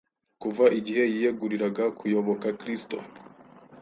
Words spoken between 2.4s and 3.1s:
Kristo,